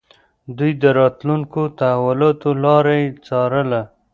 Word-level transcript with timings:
دوی 0.57 0.71
د 0.81 0.83
راتلونکو 0.99 1.61
تحولاتو 1.79 2.49
لاره 2.63 2.93
يې 3.01 3.07
څارله. 3.25 3.81